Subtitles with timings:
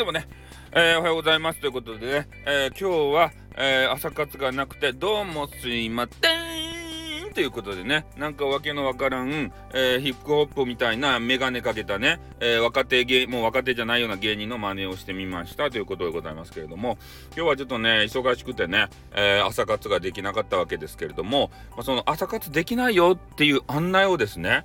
[0.00, 0.26] でもね
[0.72, 1.60] えー、おはようございます。
[1.60, 7.34] ということでね、えー、今日は、えー、朝活がなくてどうもすいません。
[7.34, 15.70] ということでね、なんかわけのわからん、えヒップホップみたいなメガネかけたね、え若手芸、もう若手じゃないような芸人の真似をしてみました。
[15.70, 16.96] ということでございますけれども、
[17.36, 24.64] 今日はちょっとね、忙しくてね、え朝活ができなかったわけですけれども、ま、その朝活できないよっていう案内をですね、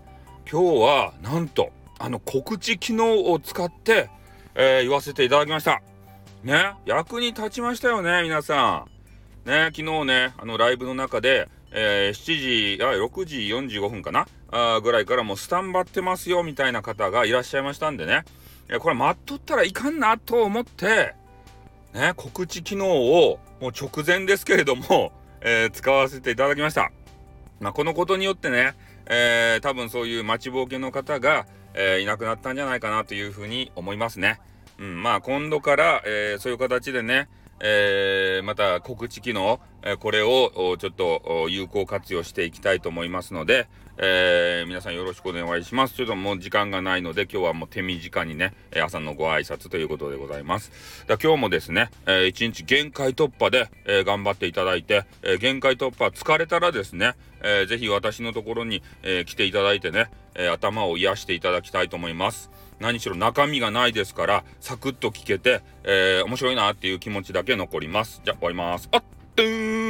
[0.50, 4.10] 今日はなんと、あの告知機能を使って、
[4.56, 5.82] えー言わせていただきました。
[6.44, 8.86] ね、役に立ちましたよね、皆さ
[9.46, 9.50] ん。
[9.50, 14.28] ね、昨日ね、あのライブの中で、えー、7時、あ、6時45分かな？
[14.52, 18.24] あぐらいからもうスタンバってますよ、みたいな方がいらっしゃいましたんでね。
[18.70, 21.14] えこれ待っとったらいかんなと思って、
[21.94, 25.12] ね、告知機能をもう直前ですけれども、
[25.42, 26.92] えー、使わせていただきました。
[27.60, 28.76] まあ、このことによってね、
[29.08, 34.40] えー、多分そういう待ちぼうけの方が、えー、いなくなったんじゃないかなというふうに思いますね。
[34.80, 45.96] うん、まあ今度から、えー、そういう形でね、えー、また告知機能、え、これをちょっと有効活用していきたいと思いますので、えー、皆さんよろしくお願いします。
[45.96, 48.54] ちょっともう時間がないので今日はもう手短にね、
[48.84, 51.06] 朝のご挨拶ということでございます。
[51.08, 62.52] だ今日もですね、えー、一日限界突破で、えー、頑張っていただいて、え、限界突破疲れたらですね、えー、ぜひ私のところに、え、来ていただいてね、え、頭を癒していただきたいと思います。
[62.80, 68.22] 何しろ中身がないですから、サクッと聞けて、えー、面白いなっていう気持ちだけ残ります。
[68.24, 68.90] じゃあ終わります。
[68.92, 69.04] あっ、
[69.36, 69.85] とー